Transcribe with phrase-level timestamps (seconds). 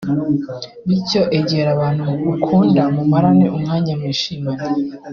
[0.87, 4.69] bityo egera abantu ukunda mumarane umwanya mwishimane